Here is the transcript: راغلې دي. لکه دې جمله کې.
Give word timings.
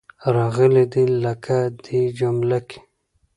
راغلې 0.35 0.85
دي. 0.93 1.03
لکه 1.23 1.57
دې 1.83 2.01
جمله 2.19 2.59
کې. 2.67 2.79